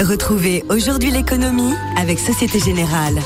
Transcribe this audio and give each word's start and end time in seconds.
Retrouvez 0.00 0.64
aujourd'hui 0.68 1.10
l'économie 1.10 1.74
avec 1.96 2.18
Société 2.18 2.58
Générale. 2.60 3.18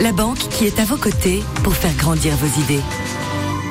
La 0.00 0.12
banque 0.12 0.38
qui 0.38 0.64
est 0.64 0.80
à 0.80 0.84
vos 0.84 0.96
côtés 0.96 1.42
pour 1.62 1.74
faire 1.74 1.94
grandir 1.96 2.34
vos 2.36 2.62
idées. 2.62 2.82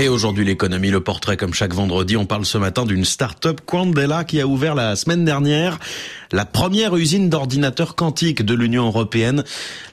Et 0.00 0.08
aujourd'hui, 0.08 0.44
l'économie, 0.44 0.90
le 0.90 1.00
portrait, 1.00 1.36
comme 1.36 1.54
chaque 1.54 1.74
vendredi, 1.74 2.16
on 2.16 2.24
parle 2.24 2.44
ce 2.44 2.56
matin 2.56 2.84
d'une 2.84 3.04
start-up 3.04 3.60
Quandela 3.66 4.22
qui 4.22 4.40
a 4.40 4.46
ouvert 4.46 4.76
la 4.76 4.94
semaine 4.94 5.24
dernière 5.24 5.80
la 6.32 6.44
première 6.44 6.94
usine 6.96 7.28
d'ordinateurs 7.30 7.94
quantiques 7.94 8.42
de 8.42 8.54
l'Union 8.54 8.86
européenne. 8.86 9.44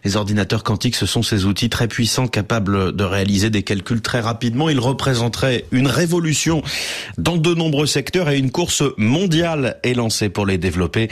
Les 0.04 0.18
ordinateurs 0.18 0.64
quantiques, 0.64 0.96
ce 0.96 1.06
sont 1.06 1.24
ces 1.24 1.46
outils 1.46 1.70
très 1.70 1.88
puissants 1.88 2.28
capables 2.28 2.96
de 2.96 3.04
réaliser 3.04 3.50
des 3.50 3.64
calculs 3.64 4.02
très 4.02 4.20
rapidement. 4.20 4.70
Ils 4.70 4.80
représenteraient 4.80 5.66
une 5.72 5.88
révolution 5.88 6.62
dans 7.18 7.38
de 7.38 7.54
nombreux 7.54 7.88
secteurs 7.88 8.30
et 8.30 8.38
une 8.38 8.52
course 8.52 8.84
mondiale 8.98 9.78
est 9.84 9.94
lancée 9.94 10.30
pour 10.30 10.46
les 10.46 10.58
développer. 10.58 11.10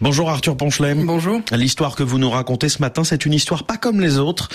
Bonjour 0.00 0.30
Arthur 0.30 0.56
Ponchelet. 0.56 0.94
Bonjour. 0.94 1.40
L'histoire 1.52 1.94
que 1.94 2.02
vous 2.02 2.18
nous 2.18 2.30
racontez 2.30 2.68
ce 2.68 2.80
matin, 2.80 3.04
c'est 3.04 3.26
une 3.26 3.34
histoire 3.34 3.64
pas 3.64 3.76
comme 3.76 4.00
les 4.00 4.18
autres. 4.18 4.48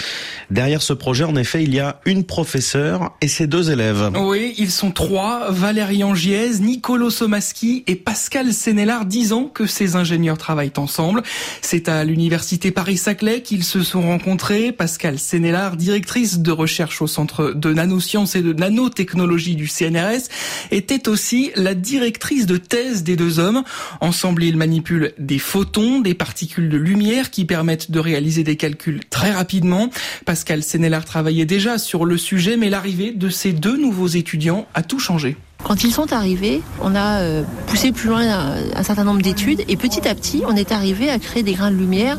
Derrière 0.50 0.82
ce 0.82 0.94
projet, 0.94 1.24
en 1.24 1.36
effet, 1.36 1.64
il 1.64 1.74
y 1.76 1.80
a 1.80 2.00
une 2.06 2.24
professeure 2.24 3.16
et 3.22 3.28
ses 3.28 3.46
deux 3.46 3.70
élèves. 3.70 4.12
Oui, 4.20 4.56
ils 4.58 4.72
sont 4.72 4.92
trois, 4.92 5.52
Valérie 5.52 6.04
Angiez, 6.04 6.60
Nicolo 6.60 7.10
Somaski 7.10 7.84
et 7.88 7.96
Pascal 7.96 8.54
Sénélard, 8.54 9.06
dix 9.06 9.34
ans 9.34 9.46
que 9.46 9.68
ces 9.68 9.96
ingénieurs 9.96 10.07
travaillent 10.38 10.72
ensemble. 10.78 11.24
C'est 11.62 11.90
à 11.90 12.04
l'université 12.04 12.72
Paris-Saclay 12.72 13.42
qu'ils 13.42 13.64
se 13.64 13.84
sont 13.84 14.02
rencontrés. 14.02 14.72
Pascal 14.72 15.20
Sénélard, 15.20 15.78
directrice 15.78 16.40
de 16.40 16.52
recherche 16.52 17.02
au 17.02 17.08
centre 17.08 17.52
de 17.52 17.74
nanosciences 17.74 18.36
et 18.36 18.42
de 18.42 18.54
nanotechnologie 18.54 19.56
du 19.56 19.68
CNRS, 19.68 20.30
était 20.72 21.08
aussi 21.08 21.52
la 21.56 21.74
directrice 21.74 22.46
de 22.46 22.58
thèse 22.58 23.04
des 23.04 23.16
deux 23.16 23.40
hommes. 23.40 23.64
Ensemble, 24.02 24.44
ils 24.44 24.58
manipulent 24.58 25.14
des 25.18 25.40
photons, 25.40 26.00
des 26.00 26.14
particules 26.14 26.70
de 26.70 26.78
lumière 26.78 27.32
qui 27.32 27.46
permettent 27.46 27.92
de 27.92 28.00
réaliser 28.00 28.44
des 28.44 28.56
calculs 28.56 29.02
très 29.10 29.32
rapidement. 29.32 29.90
Pascal 30.26 30.64
Sénélard 30.64 31.06
travaillait 31.06 31.46
déjà 31.46 31.78
sur 31.78 32.06
le 32.06 32.18
sujet, 32.18 32.58
mais 32.58 32.70
l'arrivée 32.70 33.12
de 33.12 33.30
ces 33.30 33.54
deux 33.54 33.78
nouveaux 33.78 34.08
étudiants 34.08 34.68
a 34.74 34.84
tout 34.84 35.00
changé. 35.00 35.38
Quand 35.64 35.84
ils 35.84 35.92
sont 35.92 36.14
arrivés, 36.14 36.62
on 36.82 36.96
a 36.96 37.20
euh, 37.20 37.44
poussé 37.68 37.92
plus 37.92 38.10
loin 38.10 38.24
un, 38.76 38.84
certain 38.84 39.04
nombre 39.04 39.22
d'études 39.22 39.64
et 39.68 39.76
petit 39.76 40.08
à 40.08 40.16
petit, 40.16 40.44
on 40.48 40.56
est 40.56 40.72
arrivé 40.72 41.10
à 41.10 41.20
créer 41.20 41.44
des 41.44 41.54
grains 41.54 41.72
de 41.72 41.76
lumière 41.76 42.18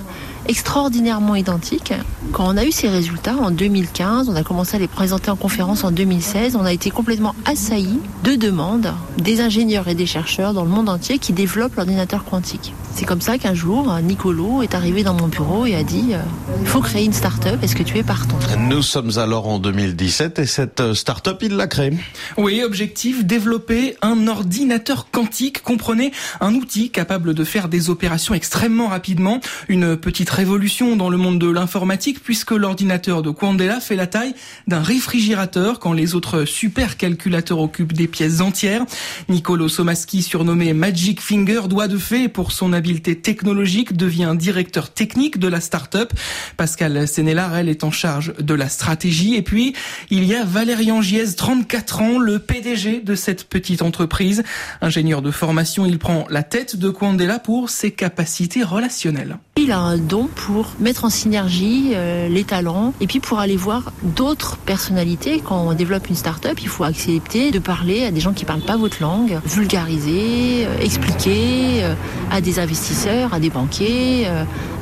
extraordinairement 0.49 1.37
identiques. 1.37 1.93
Quand 2.33 2.47
on 2.49 2.57
a 2.57 2.65
eu 2.65 2.73
ces 2.73 2.89
résultats 2.89 3.37
en 3.37 3.51
2015, 3.51 4.29
on 4.29 4.37
a 4.37 4.43
commencé 4.43 4.77
à 4.77 4.79
les 4.81 4.89
présenter 4.89 5.31
en 5.31 5.37
conférence 5.37 5.85
en 5.85 5.91
2016, 5.91 6.57
on 6.57 6.65
a 6.65 6.73
été 6.73 6.91
complètement 6.91 7.35
assaillis 7.45 8.01
de 8.25 8.35
demandes 8.35 8.93
des 9.19 9.41
ingénieurs 9.41 9.89
et 9.89 9.95
des 9.95 10.07
chercheurs 10.07 10.55
dans 10.55 10.65
le 10.65 10.71
monde 10.71 10.89
entier 10.89 11.19
qui 11.19 11.33
développent 11.33 11.77
l'ordinateur 11.77 12.25
quantique. 12.25 12.75
C'est 12.95 13.05
comme 13.05 13.21
ça 13.21 13.39
qu'un 13.39 13.55
jour, 13.55 13.97
Nicolo 14.03 14.63
est 14.63 14.75
arrivé 14.75 15.05
dans 15.05 15.15
mon 15.15 15.29
bureau 15.29 15.67
et 15.67 15.77
a 15.77 15.85
dit 15.85 16.15
euh, 16.15 16.19
il 16.61 16.67
faut 16.67 16.81
créer 16.81 17.05
une 17.05 17.13
start-up, 17.13 17.63
est-ce 17.63 17.77
que 17.77 17.85
tu 17.85 17.97
es 17.99 18.03
partant? 18.03 18.37
Nous 18.59 18.83
sommes 18.83 19.19
alors 19.19 19.47
en 19.47 19.61
2017 19.61 20.41
et 20.41 20.47
cette 20.47 20.81
euh, 20.81 20.95
start-up, 20.95 21.39
il 21.43 21.57
l'a 21.57 21.69
créée. 21.69 21.93
Oui, 22.37 22.63
objectif 22.65 23.25
développer 23.25 23.97
un 24.03 24.27
ordinateur 24.27 25.11
quantique. 25.13 25.63
Comprenez 25.63 26.13
un 26.41 26.55
outil 26.55 26.91
capable 26.91 27.35
de 27.35 27.45
faire 27.45 27.69
des 27.69 27.89
opérations 27.89 28.35
extrêmement 28.35 28.89
rapidement. 28.89 29.41
Une 29.69 29.97
petite 29.97 30.31
révolution 30.39 30.95
dans 30.95 31.11
le 31.11 31.17
monde 31.17 31.41
de 31.41 31.51
l'informatique 31.51 32.23
puisque 32.23 32.53
l'ordinateur 32.53 33.23
de 33.23 33.31
Quandela 33.31 33.81
fait 33.81 33.97
la 33.97 34.07
taille 34.07 34.37
d'un 34.69 34.83
réfrigérateur 34.83 35.81
quand 35.81 35.93
les 35.93 36.15
autres 36.15 36.45
supercalculateurs 36.45 37.59
occupent 37.59 37.93
des 37.93 38.07
pièces 38.07 38.41
entières. 38.41 38.87
Nicolo 39.29 39.69
Somaski, 39.69 40.23
surnommé 40.23 40.75
Magic 40.75 41.21
Finger, 41.21 41.63
doit 41.69 41.89
de 41.89 41.99
fait 41.99 42.29
pour 42.29 42.53
son 42.53 42.73
habileté 42.73 43.19
technologique, 43.19 43.97
devient 43.97 44.37
directeur 44.39 44.91
technique 44.91 45.41
de 45.41 45.49
la 45.49 45.61
start-up. 45.61 46.13
Pascal 46.57 47.09
Sénélar, 47.09 47.57
elle, 47.57 47.69
est 47.69 47.83
en 47.83 47.91
charge 47.91 48.33
de 48.39 48.55
la 48.55 48.69
stratégie. 48.69 49.35
Et 49.35 49.43
puis, 49.43 49.75
il 50.11 50.23
y 50.23 50.37
a 50.37 50.45
Valérie 50.45 50.93
Angiez, 50.93 51.35
34 51.35 52.01
ans, 52.01 52.19
le 52.21 52.39
PDG 52.39 53.01
de 53.01 53.17
cette 53.17 53.49
petite 53.49 53.83
entreprise. 53.83 54.45
Ingénieur 54.83 55.21
de 55.21 55.33
formation, 55.33 55.85
il 55.85 55.99
prend 55.99 56.27
la 56.31 56.45
tête 56.45 56.77
de 56.77 56.91
Quandela 56.91 57.41
pour 57.41 57.71
ses 57.71 57.91
capacités 57.91 58.63
relationnelles. 58.63 59.39
Il 59.57 59.73
a 59.73 59.81
un 59.81 59.99
don 59.99 60.28
pour 60.35 60.73
mettre 60.79 61.05
en 61.05 61.11
synergie 61.11 61.93
euh, 61.95 62.29
les 62.29 62.45
talents 62.45 62.93
et 63.01 63.07
puis 63.07 63.21
pour 63.21 63.39
aller 63.39 63.57
voir 63.57 63.93
d'autres 64.03 64.57
personnalités. 64.57 65.43
Quand 65.45 65.67
on 65.67 65.73
développe 65.75 66.09
une 66.09 66.17
start-up, 66.17 66.59
il 66.61 66.69
faut 66.69 66.85
accepter 66.85 67.51
de 67.51 67.59
parler 67.59 68.05
à 68.05 68.11
des 68.11 68.21
gens 68.21 68.33
qui 68.33 68.45
parlent 68.45 68.61
pas 68.61 68.77
votre 68.77 69.03
langue, 69.03 69.39
vulgariser, 69.45 70.67
euh, 70.67 70.79
expliquer 70.81 71.85
euh, 71.85 71.95
à 72.31 72.41
des 72.41 72.59
investisseurs, 72.59 73.35
à 73.35 73.41
des 73.41 73.51
banquiers, 73.51 74.27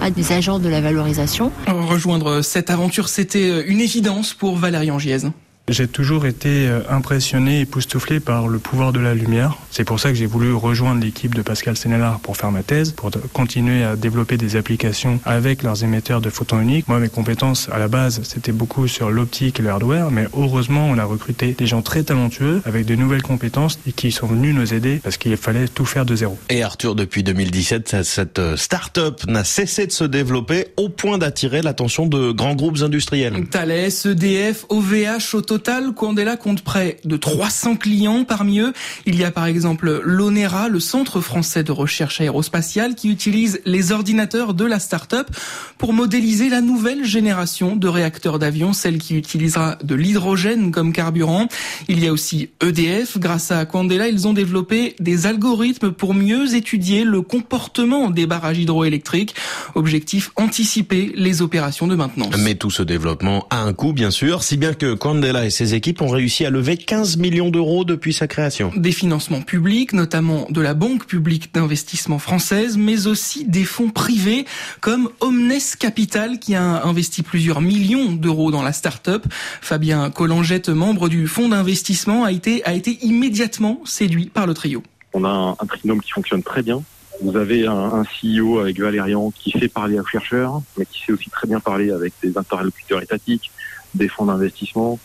à 0.00 0.10
des 0.10 0.32
agents 0.32 0.58
de 0.58 0.68
la 0.68 0.80
valorisation. 0.80 1.52
Rejoindre 1.66 2.42
cette 2.42 2.70
aventure, 2.70 3.08
c'était 3.08 3.66
une 3.66 3.80
évidence 3.80 4.34
pour 4.34 4.56
Valérie 4.56 4.90
Angiez. 4.90 5.18
J'ai 5.69 5.88
toujours 5.88 6.27
été 6.27 6.69
euh, 6.69 6.82
impressionné 6.88 7.59
et 7.59 7.60
époustouflé 7.62 8.21
par 8.21 8.47
le 8.47 8.60
pouvoir 8.60 8.93
de 8.93 9.00
la 9.00 9.15
lumière. 9.15 9.59
C'est 9.72 9.82
pour 9.82 9.99
ça 9.99 10.10
que 10.10 10.15
j'ai 10.15 10.27
voulu 10.27 10.53
rejoindre 10.53 11.03
l'équipe 11.03 11.34
de 11.34 11.43
Pascal 11.43 11.77
Sénélard 11.77 12.21
pour 12.21 12.37
faire 12.37 12.53
ma 12.53 12.62
thèse, 12.62 12.93
pour 12.93 13.10
continuer 13.32 13.82
à 13.82 13.97
développer 13.97 14.37
des 14.37 14.54
applications 14.54 15.19
avec 15.25 15.65
leurs 15.65 15.82
émetteurs 15.82 16.21
de 16.21 16.31
photons 16.31 16.60
uniques. 16.60 16.87
Moi, 16.87 17.00
mes 17.00 17.09
compétences 17.09 17.69
à 17.72 17.81
la 17.81 17.88
base, 17.88 18.21
c'était 18.22 18.53
beaucoup 18.53 18.87
sur 18.87 19.10
l'optique 19.10 19.59
et 19.59 19.62
le 19.65 19.71
hardware, 19.71 20.12
mais 20.12 20.28
heureusement, 20.37 20.87
on 20.87 20.99
a 20.99 21.04
recruté 21.04 21.56
des 21.59 21.66
gens 21.66 21.83
très 21.83 22.04
talentueux 22.04 22.62
avec 22.65 22.87
de 22.87 22.94
nouvelles 22.94 23.22
compétences 23.22 23.81
et 23.88 23.93
qui 23.93 24.12
sont 24.12 24.28
venus 24.28 24.54
nous 24.54 24.72
aider 24.72 25.00
parce 25.03 25.16
qu'il 25.16 25.37
fallait 25.37 25.66
tout 25.66 25.84
faire 25.84 26.06
de 26.06 26.15
zéro. 26.15 26.38
Et 26.48 26.62
Arthur, 26.62 26.94
depuis 26.94 27.25
2017, 27.25 28.04
cette 28.04 28.38
euh, 28.38 28.56
start-up 28.56 29.22
n'a 29.27 29.43
cessé 29.43 29.88
de 29.88 29.93
se 29.93 30.04
développer 30.04 30.69
au 30.77 30.88
point 30.91 31.19
d'attirer 31.19 31.60
l'attention 31.60 32.06
de 32.06 32.31
grands 32.31 32.54
groupes 32.54 32.83
industriels. 32.83 33.48
Thales, 33.50 33.91
EDF, 34.04 34.65
OVH, 34.69 35.34
Auto 35.34 35.55
total, 35.58 35.94
compte 36.36 36.60
près 36.60 36.98
de 37.04 37.16
300 37.16 37.76
clients. 37.76 38.24
Parmi 38.24 38.60
eux, 38.60 38.74
il 39.06 39.16
y 39.16 39.24
a 39.24 39.30
par 39.30 39.46
exemple 39.46 40.02
l'ONERA, 40.04 40.68
le 40.68 40.80
Centre 40.80 41.22
français 41.22 41.62
de 41.62 41.72
recherche 41.72 42.20
aérospatiale, 42.20 42.94
qui 42.94 43.08
utilise 43.08 43.60
les 43.64 43.90
ordinateurs 43.90 44.52
de 44.52 44.66
la 44.66 44.78
start-up 44.78 45.28
pour 45.78 45.94
modéliser 45.94 46.50
la 46.50 46.60
nouvelle 46.60 47.04
génération 47.04 47.74
de 47.74 47.88
réacteurs 47.88 48.38
d'avion, 48.38 48.74
celle 48.74 48.98
qui 48.98 49.16
utilisera 49.16 49.78
de 49.82 49.94
l'hydrogène 49.94 50.72
comme 50.72 50.92
carburant. 50.92 51.48
Il 51.88 52.04
y 52.04 52.06
a 52.06 52.12
aussi 52.12 52.50
EDF. 52.60 53.18
Grâce 53.18 53.50
à 53.50 53.64
Quandela, 53.64 54.08
ils 54.08 54.28
ont 54.28 54.34
développé 54.34 54.94
des 55.00 55.26
algorithmes 55.26 55.92
pour 55.92 56.12
mieux 56.12 56.54
étudier 56.54 57.04
le 57.04 57.22
comportement 57.22 58.10
des 58.10 58.26
barrages 58.26 58.58
hydroélectriques. 58.58 59.34
Objectif, 59.74 60.32
anticiper 60.36 61.12
les 61.16 61.40
opérations 61.40 61.86
de 61.86 61.94
maintenance. 61.94 62.34
Mais 62.40 62.56
tout 62.56 62.70
ce 62.70 62.82
développement 62.82 63.46
a 63.48 63.62
un 63.62 63.72
coût, 63.72 63.94
bien 63.94 64.10
sûr, 64.10 64.42
si 64.42 64.58
bien 64.58 64.74
que 64.74 64.92
Quandela 64.94 65.45
et 65.46 65.50
ses 65.50 65.74
équipes 65.74 66.02
ont 66.02 66.08
réussi 66.08 66.44
à 66.44 66.50
lever 66.50 66.76
15 66.76 67.16
millions 67.16 67.50
d'euros 67.50 67.84
depuis 67.84 68.12
sa 68.12 68.26
création. 68.26 68.72
Des 68.76 68.92
financements 68.92 69.42
publics, 69.42 69.92
notamment 69.92 70.46
de 70.50 70.60
la 70.60 70.74
Banque 70.74 71.06
publique 71.06 71.54
d'investissement 71.54 72.18
française, 72.18 72.76
mais 72.76 73.06
aussi 73.06 73.44
des 73.44 73.64
fonds 73.64 73.90
privés 73.90 74.44
comme 74.80 75.08
Omnes 75.20 75.46
Capital 75.78 76.38
qui 76.38 76.54
a 76.54 76.84
investi 76.84 77.22
plusieurs 77.22 77.60
millions 77.60 78.12
d'euros 78.12 78.50
dans 78.50 78.62
la 78.62 78.72
start-up. 78.72 79.24
Fabien 79.60 80.10
Collangette, 80.10 80.68
membre 80.68 81.08
du 81.08 81.28
fonds 81.28 81.48
d'investissement, 81.48 82.24
a 82.24 82.32
été, 82.32 82.64
a 82.64 82.74
été 82.74 82.98
immédiatement 83.02 83.80
séduit 83.84 84.26
par 84.26 84.46
le 84.46 84.54
trio. 84.54 84.82
On 85.14 85.24
a 85.24 85.28
un, 85.28 85.50
un 85.52 85.66
trinôme 85.66 86.02
qui 86.02 86.10
fonctionne 86.10 86.42
très 86.42 86.62
bien. 86.62 86.82
Vous 87.22 87.36
avez 87.36 87.66
un, 87.66 87.72
un, 87.72 88.02
CEO 88.02 88.58
avec 88.58 88.78
Valérian 88.78 89.30
qui 89.30 89.52
sait 89.52 89.68
parler 89.68 89.98
aux 89.98 90.06
chercheurs, 90.06 90.60
mais 90.76 90.84
qui 90.84 91.02
sait 91.04 91.12
aussi 91.12 91.30
très 91.30 91.46
bien 91.46 91.60
parler 91.60 91.90
avec 91.90 92.12
des 92.22 92.36
interlocuteurs 92.36 93.00
étatiques, 93.00 93.50
des 93.94 94.08
fonds 94.08 94.26
d'investissement, 94.26 94.98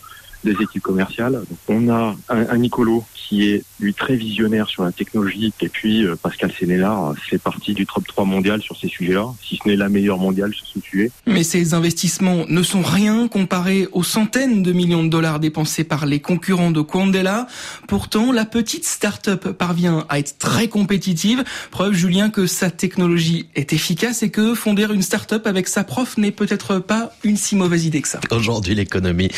des 0.44 0.52
équipes 0.52 0.82
commerciales. 0.82 1.32
Donc, 1.32 1.58
on 1.68 1.88
a 1.88 2.16
un, 2.28 2.48
un, 2.48 2.56
Nicolo 2.56 3.04
qui 3.14 3.48
est 3.48 3.64
lui 3.80 3.94
très 3.94 4.14
visionnaire 4.14 4.68
sur 4.68 4.84
la 4.84 4.92
technologie 4.92 5.52
et 5.60 5.68
puis 5.68 6.04
euh, 6.04 6.16
Pascal 6.16 6.52
Sénélard 6.52 7.14
fait 7.16 7.38
partie 7.38 7.74
du 7.74 7.86
top 7.86 8.06
3 8.06 8.24
mondial 8.24 8.62
sur 8.62 8.76
ces 8.76 8.88
sujets-là, 8.88 9.26
si 9.42 9.58
ce 9.62 9.68
n'est 9.68 9.76
la 9.76 9.88
meilleure 9.88 10.18
mondiale 10.18 10.52
sur 10.54 10.66
ce 10.66 10.80
sujet. 10.80 11.10
Mais 11.26 11.42
ces 11.42 11.74
investissements 11.74 12.44
ne 12.48 12.62
sont 12.62 12.82
rien 12.82 13.28
comparés 13.28 13.88
aux 13.92 14.02
centaines 14.02 14.62
de 14.62 14.72
millions 14.72 15.04
de 15.04 15.08
dollars 15.08 15.40
dépensés 15.40 15.84
par 15.84 16.06
les 16.06 16.20
concurrents 16.20 16.70
de 16.70 16.80
Quandela. 16.80 17.46
Pourtant, 17.88 18.32
la 18.32 18.44
petite 18.44 18.84
start-up 18.84 19.50
parvient 19.52 20.04
à 20.08 20.18
être 20.18 20.38
très 20.38 20.68
compétitive. 20.68 21.44
Preuve, 21.70 21.94
Julien, 21.94 22.30
que 22.30 22.46
sa 22.46 22.70
technologie 22.70 23.46
est 23.54 23.72
efficace 23.72 24.22
et 24.22 24.30
que 24.30 24.54
fonder 24.54 24.86
une 24.92 25.02
start-up 25.02 25.46
avec 25.46 25.68
sa 25.68 25.84
prof 25.84 26.16
n'est 26.18 26.32
peut-être 26.32 26.78
pas 26.78 27.12
une 27.24 27.36
si 27.36 27.56
mauvaise 27.56 27.86
idée 27.86 28.02
que 28.02 28.08
ça. 28.08 28.20
Aujourd'hui, 28.30 28.74
l'économie, 28.74 29.30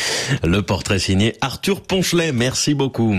le 0.43 0.61
portrait 0.61 0.94
signé 0.99 1.35
Arthur 1.41 1.81
Ponchelet. 1.81 2.31
Merci 2.31 2.73
beaucoup. 2.73 3.15